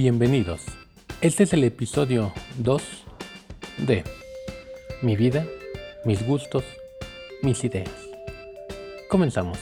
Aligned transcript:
Bienvenidos. 0.00 0.64
Este 1.22 1.42
es 1.42 1.52
el 1.52 1.64
episodio 1.64 2.32
2 2.58 2.80
de 3.78 4.04
Mi 5.02 5.16
vida, 5.16 5.44
mis 6.04 6.24
gustos, 6.24 6.62
mis 7.42 7.64
ideas. 7.64 7.90
Comenzamos. 9.10 9.58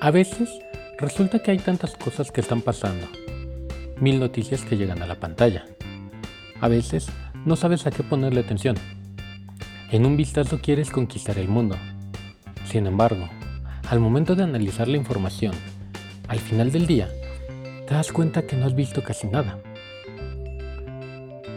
A 0.00 0.10
veces 0.10 0.48
resulta 0.96 1.40
que 1.40 1.50
hay 1.50 1.58
tantas 1.58 1.96
cosas 1.96 2.32
que 2.32 2.40
están 2.40 2.62
pasando, 2.62 3.06
mil 4.00 4.18
noticias 4.20 4.62
que 4.62 4.78
llegan 4.78 5.02
a 5.02 5.06
la 5.06 5.20
pantalla. 5.20 5.66
A 6.62 6.68
veces 6.68 7.08
no 7.44 7.56
sabes 7.56 7.86
a 7.86 7.90
qué 7.90 8.02
ponerle 8.02 8.40
atención. 8.40 8.76
En 9.90 10.06
un 10.06 10.16
vistazo 10.16 10.60
quieres 10.62 10.88
conquistar 10.88 11.38
el 11.38 11.48
mundo. 11.48 11.76
Sin 12.64 12.86
embargo, 12.86 13.28
al 13.88 14.00
momento 14.00 14.34
de 14.34 14.42
analizar 14.42 14.86
la 14.86 14.98
información, 14.98 15.52
al 16.28 16.38
final 16.38 16.70
del 16.70 16.86
día, 16.86 17.08
te 17.86 17.94
das 17.94 18.12
cuenta 18.12 18.46
que 18.46 18.54
no 18.54 18.66
has 18.66 18.74
visto 18.74 19.02
casi 19.02 19.26
nada. 19.28 19.58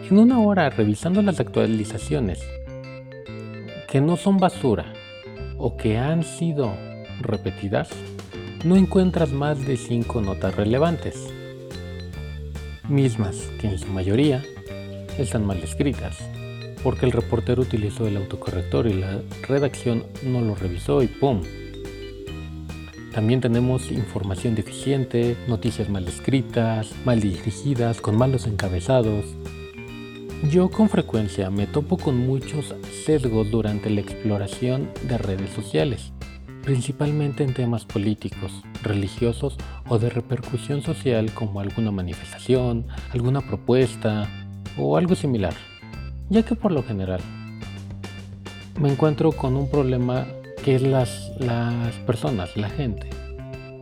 En 0.10 0.18
una 0.18 0.40
hora 0.40 0.70
revisando 0.70 1.22
las 1.22 1.42
actualizaciones, 1.42 2.40
que 3.90 4.00
no 4.00 4.16
son 4.16 4.38
basura 4.38 4.94
o 5.58 5.76
que 5.76 5.98
han 5.98 6.24
sido 6.24 6.74
repetidas, 7.20 7.90
no 8.64 8.78
encuentras 8.78 9.34
más 9.34 9.66
de 9.66 9.76
5 9.76 10.22
notas 10.22 10.56
relevantes, 10.56 11.34
mismas 12.88 13.50
que 13.60 13.68
en 13.68 13.78
su 13.78 13.88
mayoría 13.88 14.42
están 15.18 15.46
mal 15.46 15.58
escritas, 15.58 16.18
porque 16.82 17.06
el 17.06 17.12
reportero 17.12 17.62
utilizó 17.62 18.08
el 18.08 18.16
autocorrector 18.16 18.88
y 18.88 18.94
la 18.94 19.20
redacción 19.48 20.06
no 20.24 20.40
lo 20.40 20.56
revisó 20.56 21.04
y 21.04 21.08
¡pum! 21.08 21.42
También 23.14 23.42
tenemos 23.42 23.92
información 23.92 24.56
deficiente, 24.56 25.36
noticias 25.46 25.90
mal 25.90 26.08
escritas, 26.08 26.94
mal 27.04 27.20
dirigidas, 27.20 28.00
con 28.00 28.18
malos 28.18 28.48
encabezados. 28.48 29.26
Yo 30.50 30.70
con 30.70 30.88
frecuencia 30.88 31.50
me 31.50 31.68
topo 31.68 31.98
con 31.98 32.18
muchos 32.18 32.74
sesgos 33.06 33.52
durante 33.52 33.90
la 33.90 34.00
exploración 34.00 34.90
de 35.10 35.18
redes 35.18 35.50
sociales, 35.50 36.14
principalmente 36.64 37.44
en 37.44 37.54
temas 37.54 37.84
políticos, 37.84 38.64
religiosos 38.82 39.58
o 39.90 40.00
de 40.00 40.10
repercusión 40.10 40.82
social 40.82 41.34
como 41.34 41.60
alguna 41.60 41.92
manifestación, 41.92 42.88
alguna 43.12 43.42
propuesta 43.42 44.30
o 44.78 44.96
algo 44.96 45.16
similar, 45.16 45.54
ya 46.30 46.44
que 46.44 46.56
por 46.56 46.72
lo 46.72 46.82
general 46.82 47.20
me 48.80 48.90
encuentro 48.90 49.34
con 49.34 49.58
un 49.58 49.70
problema 49.70 50.26
que 50.64 50.76
es 50.76 50.82
las, 50.82 51.32
las 51.40 51.96
personas, 52.08 52.56
la 52.56 52.70
gente. 52.70 53.10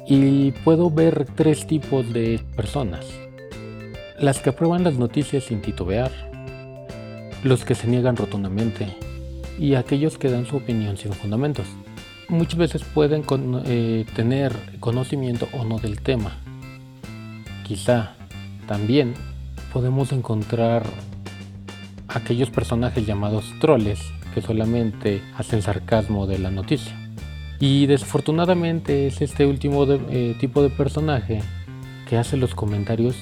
Y 0.08 0.52
puedo 0.64 0.90
ver 0.90 1.28
tres 1.36 1.68
tipos 1.68 2.12
de 2.14 2.42
personas. 2.56 3.06
Las 4.20 4.40
que 4.40 4.50
aprueban 4.50 4.84
las 4.84 4.96
noticias 4.96 5.46
sin 5.46 5.62
titubear, 5.62 6.12
los 7.44 7.64
que 7.64 7.76
se 7.76 7.88
niegan 7.88 8.18
rotundamente 8.18 8.88
y 9.58 9.76
aquellos 9.76 10.18
que 10.18 10.30
dan 10.30 10.46
su 10.46 10.58
opinión 10.58 10.98
sin 10.98 11.14
fundamentos. 11.14 11.68
Muchas 12.28 12.58
veces 12.58 12.84
pueden 12.84 13.24
eh, 13.66 14.06
tener 14.16 14.54
conocimiento 14.80 15.48
o 15.54 15.64
no 15.64 15.80
del 15.80 16.02
tema. 16.02 16.38
Quizá 17.66 18.14
también 18.68 19.14
podemos 19.74 20.12
encontrar 20.12 20.84
aquellos 22.08 22.50
personajes 22.50 23.06
llamados 23.06 23.54
troles 23.60 24.00
que 24.34 24.42
solamente 24.42 25.22
hacen 25.38 25.62
sarcasmo 25.62 26.28
de 26.28 26.40
la 26.40 26.52
noticia. 26.52 26.96
Y 27.60 27.88
desafortunadamente 27.88 29.08
es 29.08 29.22
este 29.22 29.46
último 29.46 29.86
eh, 29.90 30.36
tipo 30.40 30.64
de 30.64 30.70
personaje 30.70 31.42
que 32.08 32.18
hace 32.18 32.38
los 32.38 32.56
comentarios 32.56 33.16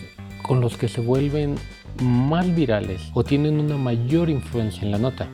con 0.43 0.61
los 0.61 0.77
que 0.77 0.87
se 0.87 1.01
vuelven 1.01 1.55
más 2.01 2.53
virales 2.53 3.01
o 3.13 3.23
tienen 3.23 3.59
una 3.59 3.77
mayor 3.77 4.29
influencia 4.29 4.83
en 4.83 4.91
la 4.91 4.99
nota. 4.99 5.27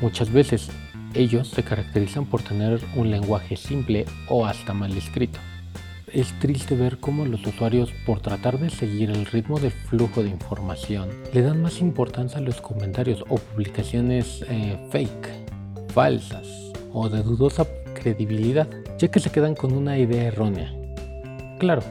Muchas 0.00 0.32
veces 0.32 0.70
ellos 1.14 1.48
se 1.48 1.62
caracterizan 1.62 2.26
por 2.26 2.42
tener 2.42 2.80
un 2.96 3.10
lenguaje 3.10 3.56
simple 3.56 4.06
o 4.28 4.46
hasta 4.46 4.74
mal 4.74 4.96
escrito. 4.96 5.38
Es 6.12 6.38
triste 6.40 6.76
ver 6.76 6.98
cómo 6.98 7.24
los 7.24 7.46
usuarios, 7.46 7.90
por 8.04 8.20
tratar 8.20 8.58
de 8.58 8.68
seguir 8.68 9.08
el 9.10 9.24
ritmo 9.24 9.58
del 9.58 9.70
flujo 9.70 10.22
de 10.22 10.28
información, 10.28 11.08
le 11.32 11.40
dan 11.40 11.62
más 11.62 11.80
importancia 11.80 12.36
a 12.36 12.42
los 12.42 12.60
comentarios 12.60 13.24
o 13.30 13.36
publicaciones 13.36 14.44
eh, 14.50 14.78
fake, 14.90 15.30
falsas 15.94 16.46
o 16.92 17.08
de 17.08 17.22
dudosa 17.22 17.66
credibilidad, 17.94 18.68
ya 18.98 19.10
que 19.10 19.20
se 19.20 19.30
quedan 19.30 19.54
con 19.54 19.72
una 19.72 19.96
idea 19.96 20.24
errónea. 20.24 20.70
Claro, 21.58 21.82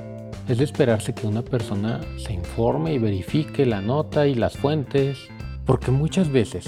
es 0.48 0.60
de 0.60 0.66
esperarse 0.66 1.16
que 1.16 1.26
una 1.26 1.42
persona 1.42 2.00
se 2.18 2.34
informe 2.34 2.94
y 2.94 3.00
verifique 3.00 3.66
la 3.66 3.82
nota 3.82 4.28
y 4.28 4.36
las 4.36 4.56
fuentes, 4.56 5.18
porque 5.66 5.90
muchas 5.90 6.30
veces 6.30 6.68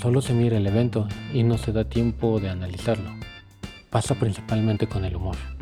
solo 0.00 0.22
se 0.22 0.32
mira 0.32 0.56
el 0.56 0.66
evento 0.66 1.06
y 1.34 1.42
no 1.42 1.58
se 1.58 1.72
da 1.72 1.84
tiempo 1.84 2.40
de 2.40 2.48
analizarlo. 2.48 3.10
Pasa 3.90 4.14
principalmente 4.14 4.86
con 4.86 5.04
el 5.04 5.16
humor. 5.16 5.55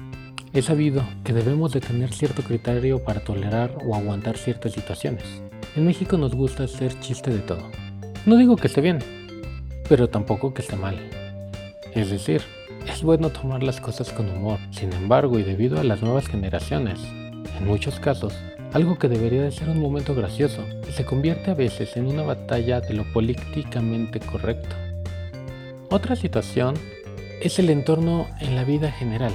He 0.54 0.62
sabido 0.62 1.02
que 1.24 1.32
debemos 1.32 1.72
de 1.72 1.80
tener 1.80 2.12
cierto 2.12 2.42
criterio 2.42 3.02
para 3.02 3.18
tolerar 3.18 3.76
o 3.84 3.96
aguantar 3.96 4.38
ciertas 4.38 4.70
situaciones. 4.70 5.24
En 5.74 5.84
México 5.84 6.16
nos 6.16 6.32
gusta 6.32 6.62
hacer 6.62 6.96
chiste 7.00 7.32
de 7.32 7.40
todo. 7.40 7.72
No 8.24 8.36
digo 8.36 8.54
que 8.54 8.68
esté 8.68 8.80
bien, 8.80 9.00
pero 9.88 10.08
tampoco 10.08 10.54
que 10.54 10.62
esté 10.62 10.76
mal. 10.76 10.96
Es 11.92 12.08
decir, 12.08 12.40
es 12.86 13.02
bueno 13.02 13.30
tomar 13.30 13.64
las 13.64 13.80
cosas 13.80 14.12
con 14.12 14.30
humor. 14.30 14.60
Sin 14.70 14.92
embargo, 14.92 15.40
y 15.40 15.42
debido 15.42 15.80
a 15.80 15.82
las 15.82 16.02
nuevas 16.02 16.28
generaciones, 16.28 17.00
en 17.58 17.66
muchos 17.66 17.98
casos, 17.98 18.32
algo 18.72 18.96
que 18.96 19.08
debería 19.08 19.42
de 19.42 19.50
ser 19.50 19.68
un 19.68 19.80
momento 19.80 20.14
gracioso 20.14 20.64
se 20.88 21.04
convierte 21.04 21.50
a 21.50 21.54
veces 21.54 21.96
en 21.96 22.06
una 22.06 22.22
batalla 22.22 22.80
de 22.80 22.94
lo 22.94 23.12
políticamente 23.12 24.20
correcto. 24.20 24.76
Otra 25.90 26.14
situación 26.14 26.76
es 27.40 27.58
el 27.58 27.70
entorno 27.70 28.28
en 28.40 28.54
la 28.54 28.62
vida 28.62 28.92
general. 28.92 29.32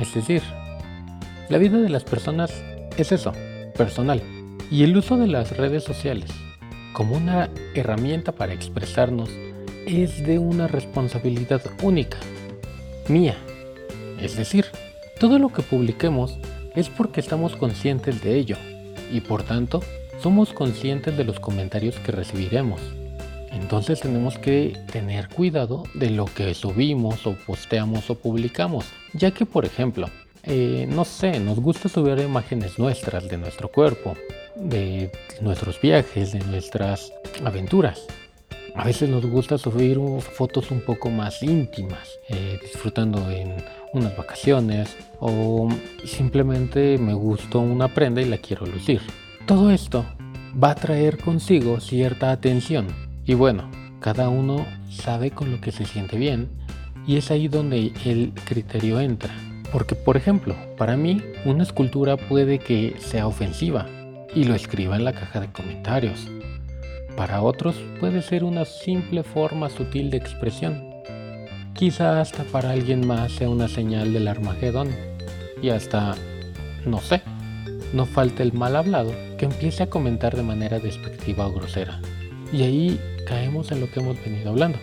Es 0.00 0.14
decir, 0.14 0.42
la 1.48 1.58
vida 1.58 1.78
de 1.78 1.88
las 1.88 2.04
personas 2.04 2.52
es 2.96 3.12
eso, 3.12 3.32
personal. 3.76 4.22
Y 4.70 4.82
el 4.82 4.96
uso 4.96 5.16
de 5.16 5.26
las 5.26 5.56
redes 5.56 5.84
sociales 5.84 6.30
como 6.92 7.16
una 7.16 7.50
herramienta 7.74 8.32
para 8.32 8.54
expresarnos 8.54 9.28
es 9.86 10.24
de 10.24 10.38
una 10.38 10.68
responsabilidad 10.68 11.62
única, 11.82 12.18
mía. 13.08 13.36
Es 14.20 14.36
decir, 14.36 14.66
todo 15.20 15.38
lo 15.38 15.50
que 15.50 15.62
publiquemos 15.62 16.38
es 16.74 16.88
porque 16.88 17.20
estamos 17.20 17.56
conscientes 17.56 18.22
de 18.22 18.36
ello 18.36 18.56
y 19.12 19.20
por 19.20 19.42
tanto 19.42 19.80
somos 20.22 20.52
conscientes 20.52 21.16
de 21.16 21.24
los 21.24 21.40
comentarios 21.40 21.96
que 21.96 22.12
recibiremos. 22.12 22.80
Entonces 23.54 24.00
tenemos 24.00 24.36
que 24.38 24.76
tener 24.90 25.28
cuidado 25.28 25.84
de 25.94 26.10
lo 26.10 26.24
que 26.26 26.54
subimos 26.54 27.26
o 27.26 27.36
posteamos 27.46 28.10
o 28.10 28.16
publicamos, 28.16 28.86
ya 29.12 29.30
que 29.30 29.46
por 29.46 29.64
ejemplo, 29.64 30.08
eh, 30.42 30.86
no 30.90 31.04
sé, 31.04 31.38
nos 31.38 31.60
gusta 31.60 31.88
subir 31.88 32.18
imágenes 32.18 32.78
nuestras 32.78 33.28
de 33.28 33.38
nuestro 33.38 33.68
cuerpo, 33.68 34.14
de 34.56 35.10
nuestros 35.40 35.80
viajes, 35.80 36.32
de 36.32 36.40
nuestras 36.40 37.12
aventuras. 37.44 38.02
A 38.74 38.84
veces 38.84 39.08
nos 39.08 39.24
gusta 39.24 39.56
subir 39.56 40.00
fotos 40.20 40.72
un 40.72 40.80
poco 40.80 41.08
más 41.08 41.40
íntimas, 41.40 42.08
eh, 42.28 42.58
disfrutando 42.60 43.30
en 43.30 43.54
unas 43.92 44.16
vacaciones 44.16 44.96
o 45.20 45.68
simplemente 46.04 46.98
me 46.98 47.14
gustó 47.14 47.60
una 47.60 47.86
prenda 47.94 48.20
y 48.20 48.24
la 48.24 48.38
quiero 48.38 48.66
lucir. 48.66 49.00
Todo 49.46 49.70
esto 49.70 50.04
va 50.62 50.72
a 50.72 50.74
traer 50.74 51.18
consigo 51.18 51.78
cierta 51.78 52.32
atención 52.32 53.03
y 53.26 53.34
bueno, 53.34 53.70
cada 54.00 54.28
uno 54.28 54.66
sabe 54.90 55.30
con 55.30 55.50
lo 55.50 55.60
que 55.60 55.72
se 55.72 55.86
siente 55.86 56.18
bien 56.18 56.48
y 57.06 57.16
es 57.16 57.30
ahí 57.30 57.48
donde 57.48 57.92
el 58.04 58.32
criterio 58.44 59.00
entra. 59.00 59.34
Porque 59.72 59.94
por 59.94 60.16
ejemplo, 60.16 60.54
para 60.76 60.96
mí 60.96 61.22
una 61.44 61.62
escultura 61.62 62.16
puede 62.16 62.58
que 62.58 62.96
sea 62.98 63.26
ofensiva 63.26 63.86
y 64.34 64.44
lo 64.44 64.54
escriba 64.54 64.96
en 64.96 65.04
la 65.04 65.12
caja 65.12 65.40
de 65.40 65.50
comentarios. 65.50 66.28
Para 67.16 67.42
otros 67.42 67.76
puede 68.00 68.22
ser 68.22 68.44
una 68.44 68.64
simple 68.64 69.22
forma 69.22 69.70
sutil 69.70 70.10
de 70.10 70.16
expresión. 70.16 70.94
Quizá 71.74 72.20
hasta 72.20 72.44
para 72.44 72.70
alguien 72.70 73.06
más 73.06 73.32
sea 73.32 73.48
una 73.48 73.68
señal 73.68 74.12
del 74.12 74.28
Armagedón. 74.28 74.90
Y 75.62 75.70
hasta, 75.70 76.14
no 76.84 77.00
sé, 77.00 77.22
no 77.92 78.04
falta 78.06 78.42
el 78.42 78.52
mal 78.52 78.76
hablado 78.76 79.12
que 79.38 79.46
empiece 79.46 79.82
a 79.82 79.90
comentar 79.90 80.36
de 80.36 80.42
manera 80.42 80.78
despectiva 80.78 81.46
o 81.46 81.52
grosera. 81.52 82.00
Y 82.54 82.62
ahí 82.62 83.00
caemos 83.26 83.72
en 83.72 83.80
lo 83.80 83.90
que 83.90 83.98
hemos 83.98 84.16
venido 84.24 84.50
hablando. 84.50 84.78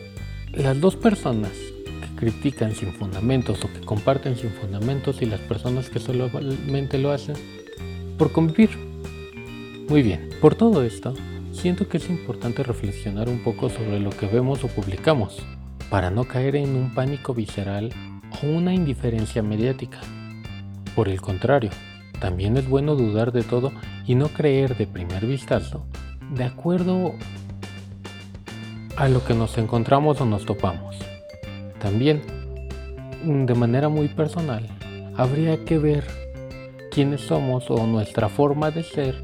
Las 0.51 0.81
dos 0.81 0.97
personas 0.97 1.51
que 1.53 2.15
critican 2.17 2.75
sin 2.75 2.91
fundamentos 2.91 3.63
o 3.63 3.71
que 3.71 3.79
comparten 3.79 4.35
sin 4.35 4.49
fundamentos 4.49 5.21
y 5.21 5.25
las 5.25 5.39
personas 5.39 5.89
que 5.89 5.99
solamente 5.99 6.97
lo 6.97 7.11
hacen 7.11 7.37
por 8.17 8.33
convivir. 8.33 8.71
Muy 9.87 10.01
bien, 10.01 10.31
por 10.41 10.55
todo 10.55 10.83
esto, 10.83 11.13
siento 11.53 11.87
que 11.87 11.95
es 11.95 12.09
importante 12.09 12.61
reflexionar 12.61 13.29
un 13.29 13.41
poco 13.41 13.69
sobre 13.69 14.01
lo 14.01 14.09
que 14.09 14.27
vemos 14.27 14.65
o 14.65 14.67
publicamos, 14.67 15.41
para 15.89 16.11
no 16.11 16.25
caer 16.25 16.57
en 16.57 16.75
un 16.75 16.93
pánico 16.93 17.33
visceral 17.33 17.93
o 18.43 18.47
una 18.47 18.73
indiferencia 18.73 19.41
mediática. 19.43 20.01
Por 20.93 21.07
el 21.07 21.21
contrario, 21.21 21.69
también 22.19 22.57
es 22.57 22.67
bueno 22.67 22.95
dudar 22.95 23.31
de 23.31 23.43
todo 23.43 23.71
y 24.05 24.15
no 24.15 24.27
creer 24.27 24.75
de 24.75 24.87
primer 24.87 25.25
vistazo 25.25 25.85
de 26.31 26.45
acuerdo 26.45 27.13
a 29.01 29.09
lo 29.09 29.25
que 29.25 29.33
nos 29.33 29.57
encontramos 29.57 30.21
o 30.21 30.27
nos 30.27 30.45
topamos. 30.45 30.95
También, 31.79 32.21
de 33.23 33.55
manera 33.55 33.89
muy 33.89 34.09
personal, 34.09 34.67
habría 35.17 35.65
que 35.65 35.79
ver 35.79 36.05
quiénes 36.91 37.21
somos 37.21 37.71
o 37.71 37.87
nuestra 37.87 38.29
forma 38.29 38.69
de 38.69 38.83
ser 38.83 39.15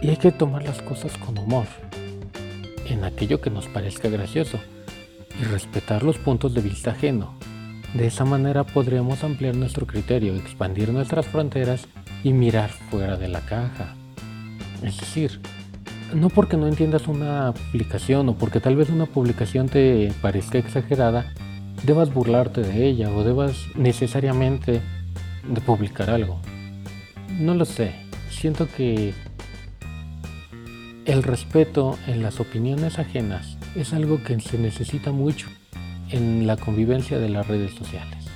y 0.00 0.08
hay 0.08 0.16
que 0.16 0.32
tomar 0.32 0.62
las 0.62 0.80
cosas 0.80 1.18
con 1.18 1.36
humor, 1.36 1.66
en 2.88 3.04
aquello 3.04 3.42
que 3.42 3.50
nos 3.50 3.66
parezca 3.66 4.08
gracioso, 4.08 4.58
y 5.38 5.44
respetar 5.44 6.02
los 6.02 6.16
puntos 6.16 6.54
de 6.54 6.62
vista 6.62 6.92
ajeno. 6.92 7.34
De 7.92 8.06
esa 8.06 8.24
manera 8.24 8.64
podremos 8.64 9.22
ampliar 9.22 9.54
nuestro 9.54 9.86
criterio, 9.86 10.34
expandir 10.34 10.94
nuestras 10.94 11.26
fronteras 11.26 11.86
y 12.24 12.32
mirar 12.32 12.70
fuera 12.70 13.18
de 13.18 13.28
la 13.28 13.42
caja. 13.42 13.96
Es 14.82 14.96
decir, 14.98 15.42
no 16.14 16.28
porque 16.28 16.56
no 16.56 16.66
entiendas 16.66 17.08
una 17.08 17.48
aplicación 17.48 18.28
o 18.28 18.34
porque 18.34 18.60
tal 18.60 18.76
vez 18.76 18.90
una 18.90 19.06
publicación 19.06 19.68
te 19.68 20.12
parezca 20.20 20.58
exagerada, 20.58 21.32
debas 21.84 22.12
burlarte 22.12 22.62
de 22.62 22.86
ella 22.86 23.10
o 23.10 23.24
debas 23.24 23.66
necesariamente 23.74 24.80
de 25.48 25.60
publicar 25.60 26.10
algo. 26.10 26.40
No 27.38 27.54
lo 27.54 27.64
sé, 27.64 27.94
siento 28.30 28.68
que 28.68 29.12
el 31.04 31.22
respeto 31.22 31.98
en 32.06 32.22
las 32.22 32.40
opiniones 32.40 32.98
ajenas 32.98 33.58
es 33.74 33.92
algo 33.92 34.22
que 34.22 34.40
se 34.40 34.58
necesita 34.58 35.12
mucho 35.12 35.48
en 36.10 36.46
la 36.46 36.56
convivencia 36.56 37.18
de 37.18 37.28
las 37.28 37.46
redes 37.46 37.74
sociales. 37.74 38.26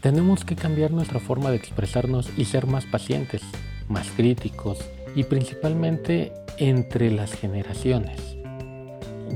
Tenemos 0.00 0.44
que 0.44 0.56
cambiar 0.56 0.92
nuestra 0.92 1.20
forma 1.20 1.50
de 1.50 1.56
expresarnos 1.56 2.30
y 2.36 2.46
ser 2.46 2.66
más 2.66 2.86
pacientes, 2.86 3.42
más 3.88 4.08
críticos 4.10 4.78
y 5.14 5.24
principalmente 5.24 6.32
entre 6.58 7.10
las 7.10 7.32
generaciones, 7.32 8.36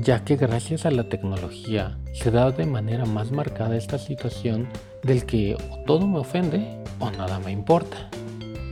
ya 0.01 0.23
que 0.23 0.35
gracias 0.35 0.85
a 0.85 0.91
la 0.91 1.09
tecnología 1.09 1.97
se 2.13 2.31
da 2.31 2.51
de 2.51 2.65
manera 2.65 3.05
más 3.05 3.31
marcada 3.31 3.77
esta 3.77 3.97
situación 3.97 4.67
del 5.03 5.25
que 5.25 5.57
todo 5.85 6.07
me 6.07 6.19
ofende 6.19 6.83
o 6.99 7.11
nada 7.11 7.39
me 7.39 7.51
importa 7.51 8.09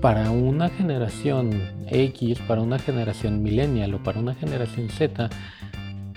para 0.03 0.31
una 0.31 0.67
generación 0.67 1.71
X, 1.87 2.39
para 2.45 2.61
una 2.61 2.77
generación 2.77 3.41
millennial 3.41 3.93
o 3.93 4.03
para 4.03 4.19
una 4.19 4.35
generación 4.35 4.89
Z, 4.89 5.29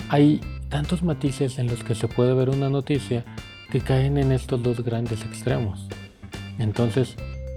hay 0.08 0.40
tantos 0.68 1.04
matices 1.04 1.60
en 1.60 1.68
los 1.68 1.84
que 1.84 1.94
se 1.94 2.08
puede 2.08 2.34
ver 2.34 2.50
una 2.50 2.68
noticia 2.68 3.24
que 3.70 3.80
caen 3.80 4.18
en 4.18 4.32
estos 4.32 4.60
dos 4.60 4.80
grandes 4.82 5.22
extremos. 5.22 5.86
Entonces, 6.58 7.14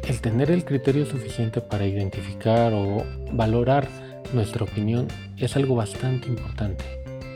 el 0.10 0.22
tener 0.22 0.50
el 0.50 0.66
criterio 0.66 1.06
suficiente 1.06 1.62
para 1.62 1.86
identificar 1.86 2.74
o 2.74 3.06
valorar 3.32 3.88
nuestra 4.34 4.64
opinión 4.64 5.08
es 5.38 5.56
algo 5.56 5.76
bastante 5.76 6.28
importante. 6.28 6.84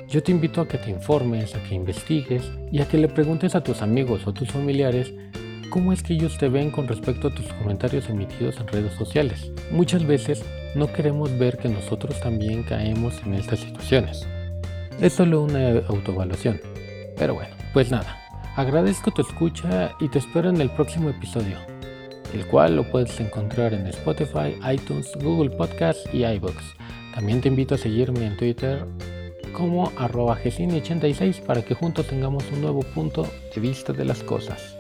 Yo 0.09 0.23
te 0.23 0.31
invito 0.31 0.59
a 0.59 0.67
que 0.67 0.79
te 0.79 0.89
informes, 0.89 1.53
a 1.53 1.61
que 1.61 1.75
investigues 1.75 2.51
y 2.71 2.81
a 2.81 2.87
que 2.87 2.97
le 2.97 3.09
preguntes 3.09 3.53
a 3.53 3.63
tus 3.63 3.83
amigos 3.83 4.25
o 4.25 4.33
tus 4.33 4.49
familiares 4.49 5.13
cómo 5.69 5.93
es 5.93 6.01
que 6.01 6.13
ellos 6.13 6.39
te 6.39 6.49
ven 6.49 6.71
con 6.71 6.87
respecto 6.87 7.27
a 7.27 7.35
tus 7.35 7.45
comentarios 7.53 8.09
emitidos 8.09 8.57
en 8.59 8.67
redes 8.67 8.93
sociales. 8.93 9.51
Muchas 9.71 10.03
veces 10.07 10.43
no 10.73 10.91
queremos 10.91 11.37
ver 11.37 11.57
que 11.59 11.69
nosotros 11.69 12.19
también 12.21 12.63
caemos 12.63 13.21
en 13.23 13.35
estas 13.35 13.59
situaciones. 13.59 14.27
Es 14.99 15.13
solo 15.13 15.43
una 15.43 15.77
autoevaluación. 15.87 16.59
Pero 17.17 17.35
bueno, 17.35 17.55
pues 17.71 17.91
nada, 17.91 18.17
agradezco 18.55 19.11
tu 19.11 19.21
escucha 19.21 19.91
y 19.99 20.09
te 20.09 20.17
espero 20.17 20.49
en 20.49 20.59
el 20.59 20.71
próximo 20.71 21.09
episodio, 21.11 21.57
el 22.33 22.45
cual 22.47 22.75
lo 22.75 22.83
puedes 22.83 23.19
encontrar 23.19 23.73
en 23.73 23.87
Spotify, 23.87 24.55
iTunes, 24.71 25.11
Google 25.21 25.51
Podcast 25.51 26.11
y 26.13 26.25
iBooks. 26.25 26.75
También 27.13 27.41
te 27.41 27.47
invito 27.47 27.75
a 27.75 27.77
seguirme 27.77 28.25
en 28.25 28.37
Twitter 28.37 28.85
como 29.53 29.91
arroba 29.97 30.37
86 30.43 31.41
para 31.41 31.61
que 31.61 31.75
juntos 31.75 32.07
tengamos 32.07 32.43
un 32.51 32.61
nuevo 32.61 32.81
punto 32.81 33.27
de 33.53 33.61
vista 33.61 33.93
de 33.93 34.05
las 34.05 34.23
cosas. 34.23 34.75